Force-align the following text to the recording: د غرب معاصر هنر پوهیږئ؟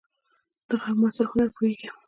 د 0.67 0.69
غرب 0.81 0.97
معاصر 1.01 1.25
هنر 1.31 1.49
پوهیږئ؟ 1.55 1.87